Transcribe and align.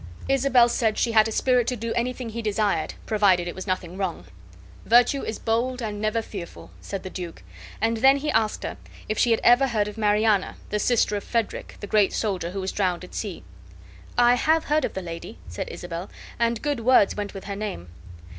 Isabel 0.27 0.67
said 0.67 0.97
she 0.97 1.11
had 1.11 1.27
a 1.27 1.31
spirit 1.31 1.67
to 1.67 1.75
do 1.75 1.93
anything 1.93 2.29
he 2.29 2.41
desired, 2.41 2.95
provided 3.05 3.47
it 3.47 3.53
was 3.53 3.67
nothing 3.67 3.97
wrong. 3.97 4.25
"Virtue 4.83 5.21
is 5.21 5.37
bold 5.37 5.79
and 5.79 6.01
never 6.01 6.23
fearful," 6.23 6.71
said 6.81 7.03
the 7.03 7.09
duke: 7.11 7.43
and 7.79 7.97
then 7.97 8.17
he 8.17 8.31
asked 8.31 8.63
her, 8.63 8.77
if 9.07 9.19
she 9.19 9.29
had 9.29 9.39
ever 9.43 9.67
heard 9.67 9.87
of 9.87 9.99
Mariana, 9.99 10.55
the 10.71 10.79
sister 10.79 11.15
of 11.17 11.23
Frederick, 11.23 11.77
the 11.81 11.85
great 11.85 12.13
soldier 12.13 12.49
who 12.49 12.61
was 12.61 12.71
drowned 12.71 13.03
at 13.03 13.13
sea. 13.13 13.43
"I 14.17 14.33
have 14.33 14.63
heard 14.63 14.85
of 14.85 14.95
the 14.95 15.03
lady," 15.03 15.37
said 15.47 15.69
Isabel, 15.69 16.09
"and 16.39 16.63
good 16.63 16.79
words 16.79 17.15
went 17.15 17.35
with 17.35 17.43
her 17.43 17.55
name." 17.55 17.89